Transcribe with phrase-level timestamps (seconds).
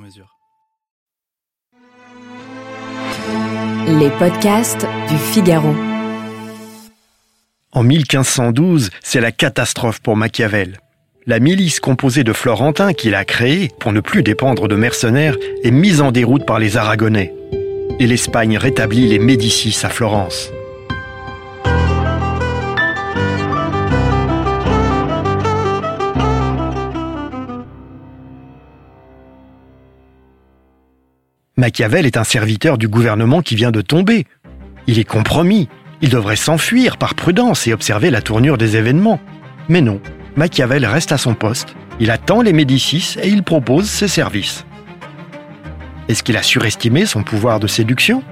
[0.00, 0.36] mesure.
[3.86, 5.74] Les podcasts du Figaro.
[7.72, 10.78] En 1512, c'est la catastrophe pour Machiavel.
[11.26, 15.70] La milice composée de Florentins qu'il a créée pour ne plus dépendre de mercenaires est
[15.70, 17.32] mise en déroute par les Aragonais.
[17.98, 20.50] Et l'Espagne rétablit les Médicis à Florence.
[31.60, 34.24] Machiavel est un serviteur du gouvernement qui vient de tomber.
[34.86, 35.68] Il est compromis.
[36.00, 39.20] Il devrait s'enfuir par prudence et observer la tournure des événements.
[39.68, 40.00] Mais non,
[40.36, 41.76] Machiavel reste à son poste.
[42.00, 44.64] Il attend les Médicis et il propose ses services.
[46.08, 48.22] Est-ce qu'il a surestimé son pouvoir de séduction?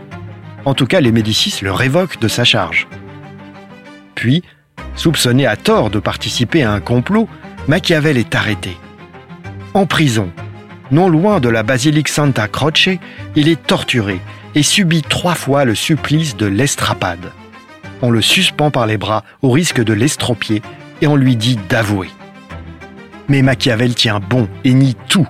[0.64, 2.88] En tout cas, les Médicis le révoquent de sa charge.
[4.14, 4.42] Puis,
[4.94, 7.28] soupçonné à tort de participer à un complot,
[7.68, 8.78] Machiavel est arrêté.
[9.74, 10.32] En prison,
[10.90, 12.88] non loin de la basilique Santa Croce,
[13.36, 14.20] il est torturé
[14.54, 17.32] et subit trois fois le supplice de l'estrapade.
[18.02, 20.62] On le suspend par les bras au risque de l'estropier
[21.00, 22.08] et on lui dit d'avouer.
[23.28, 25.26] Mais Machiavel tient bon et nie tout.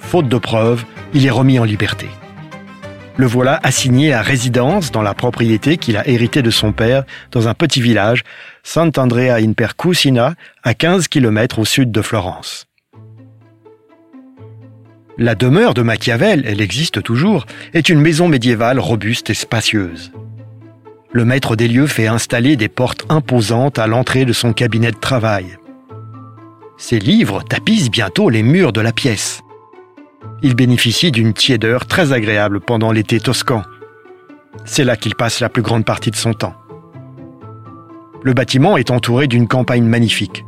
[0.00, 2.08] Faute de preuves, il est remis en liberté.
[3.16, 7.02] Le voilà assigné à résidence dans la propriété qu'il a héritée de son père
[7.32, 8.22] dans un petit village,
[8.62, 12.68] Sant'Andrea in Percusina, à 15 km au sud de Florence.
[15.20, 20.12] La demeure de Machiavel, elle existe toujours, est une maison médiévale robuste et spacieuse.
[21.10, 24.96] Le maître des lieux fait installer des portes imposantes à l'entrée de son cabinet de
[24.96, 25.58] travail.
[26.76, 29.40] Ses livres tapissent bientôt les murs de la pièce.
[30.44, 33.62] Il bénéficie d'une tiédeur très agréable pendant l'été toscan.
[34.64, 36.54] C'est là qu'il passe la plus grande partie de son temps.
[38.22, 40.44] Le bâtiment est entouré d'une campagne magnifique.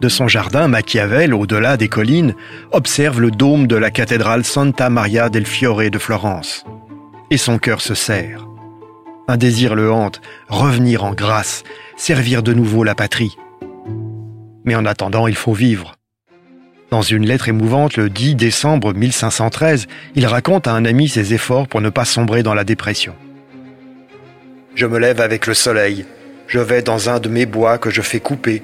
[0.00, 2.34] De son jardin, Machiavel, au-delà des collines,
[2.70, 6.64] observe le dôme de la cathédrale Santa Maria del Fiore de Florence.
[7.30, 8.46] Et son cœur se serre.
[9.26, 11.64] Un désir le hante, revenir en grâce,
[11.96, 13.36] servir de nouveau la patrie.
[14.64, 15.94] Mais en attendant, il faut vivre.
[16.90, 21.66] Dans une lettre émouvante le 10 décembre 1513, il raconte à un ami ses efforts
[21.66, 23.14] pour ne pas sombrer dans la dépression.
[24.76, 26.06] Je me lève avec le soleil,
[26.46, 28.62] je vais dans un de mes bois que je fais couper,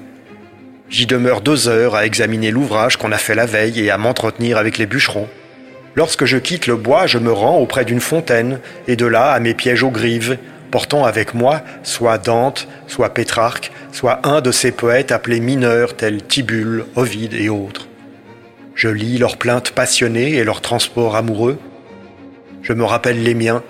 [0.89, 4.57] J'y demeure deux heures à examiner l'ouvrage qu'on a fait la veille et à m'entretenir
[4.57, 5.27] avec les bûcherons.
[5.95, 9.39] Lorsque je quitte le bois, je me rends auprès d'une fontaine, et de là à
[9.39, 10.37] mes pièges aux grives,
[10.69, 16.21] portant avec moi soit Dante, soit Pétrarque, soit un de ces poètes appelés mineurs tels
[16.21, 17.87] Tibulle, Ovide et autres.
[18.75, 21.57] Je lis leurs plaintes passionnées et leurs transports amoureux.
[22.61, 23.63] Je me rappelle les miens,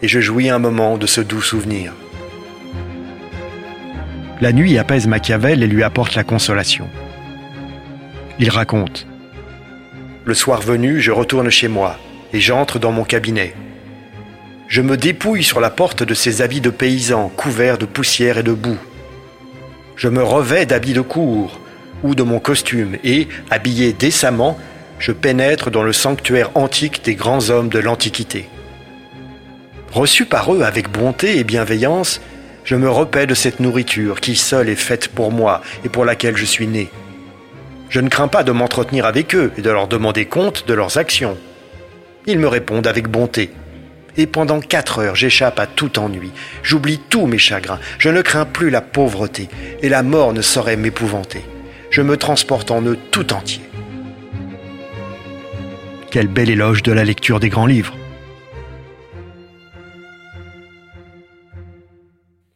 [0.00, 1.92] et je jouis un moment de ce doux souvenir.
[4.42, 6.88] La nuit apaise Machiavel et lui apporte la consolation.
[8.40, 9.06] Il raconte
[10.24, 11.96] Le soir venu, je retourne chez moi
[12.32, 13.54] et j'entre dans mon cabinet.
[14.66, 18.42] Je me dépouille sur la porte de ces habits de paysan couverts de poussière et
[18.42, 18.80] de boue.
[19.94, 21.60] Je me revais d'habits de cour
[22.02, 24.58] ou de mon costume et, habillé décemment,
[24.98, 28.48] je pénètre dans le sanctuaire antique des grands hommes de l'Antiquité.
[29.92, 32.20] Reçu par eux avec bonté et bienveillance,
[32.64, 36.36] je me repais de cette nourriture qui seule est faite pour moi et pour laquelle
[36.36, 36.90] je suis né.
[37.88, 40.96] Je ne crains pas de m'entretenir avec eux et de leur demander compte de leurs
[40.96, 41.36] actions.
[42.26, 43.50] Ils me répondent avec bonté.
[44.16, 46.30] Et pendant quatre heures, j'échappe à tout ennui.
[46.62, 47.80] J'oublie tous mes chagrins.
[47.98, 49.48] Je ne crains plus la pauvreté
[49.82, 51.44] et la mort ne saurait m'épouvanter.
[51.90, 53.62] Je me transporte en eux tout entier.
[56.10, 57.94] Quel bel éloge de la lecture des grands livres.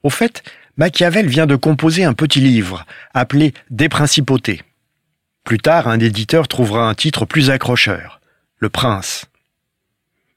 [0.06, 0.44] Au fait,
[0.76, 4.62] Machiavel vient de composer un petit livre appelé Des principautés.
[5.42, 8.20] Plus tard, un éditeur trouvera un titre plus accrocheur,
[8.58, 9.24] Le Prince.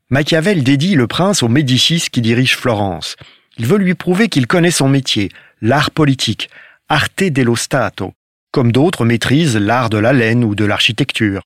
[0.09, 3.15] Machiavel dédie le prince aux Médicis qui dirigent Florence.
[3.59, 5.29] Il veut lui prouver qu'il connaît son métier,
[5.61, 6.49] l'art politique,
[6.87, 8.13] arte dello Stato,
[8.49, 11.43] comme d'autres maîtrisent l'art de la laine ou de l'architecture.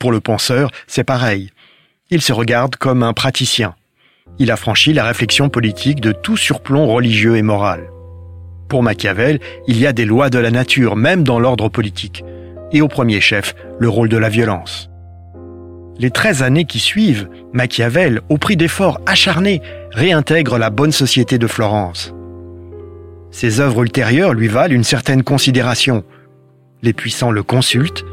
[0.00, 1.52] Pour le penseur, c'est pareil.
[2.10, 3.76] Il se regarde comme un praticien
[4.38, 7.90] il a franchi la réflexion politique de tout surplomb religieux et moral.
[8.68, 12.24] Pour Machiavel, il y a des lois de la nature, même dans l'ordre politique,
[12.72, 14.90] et au premier chef, le rôle de la violence.
[15.98, 19.60] Les 13 années qui suivent, Machiavel, au prix d'efforts acharnés,
[19.90, 22.14] réintègre la bonne société de Florence.
[23.30, 26.04] Ses œuvres ultérieures lui valent une certaine considération.
[26.82, 28.04] Les puissants le consultent,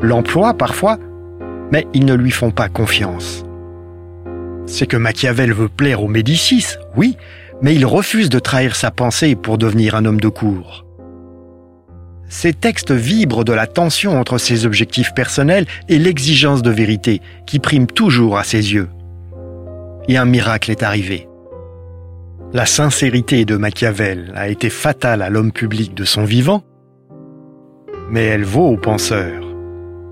[0.00, 0.98] l'emploient parfois,
[1.70, 3.44] mais ils ne lui font pas confiance.
[4.68, 7.16] C'est que Machiavel veut plaire aux Médicis, oui,
[7.62, 10.84] mais il refuse de trahir sa pensée pour devenir un homme de cour.
[12.28, 17.58] Ces textes vibrent de la tension entre ses objectifs personnels et l'exigence de vérité qui
[17.58, 18.90] prime toujours à ses yeux.
[20.06, 21.26] Et un miracle est arrivé.
[22.52, 26.62] La sincérité de Machiavel a été fatale à l'homme public de son vivant,
[28.10, 29.46] mais elle vaut aux penseurs,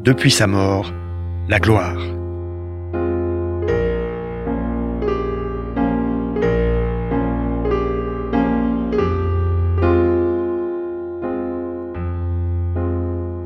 [0.03, 0.94] depuis sa mort,
[1.49, 2.15] la gloire.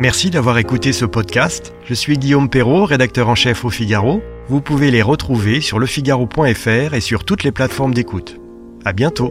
[0.00, 1.74] Merci d'avoir écouté ce podcast.
[1.84, 4.22] Je suis Guillaume Perrault, rédacteur en chef au Figaro.
[4.48, 8.40] Vous pouvez les retrouver sur lefigaro.fr et sur toutes les plateformes d'écoute.
[8.86, 9.30] À bientôt.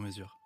[0.01, 0.40] sur mesure.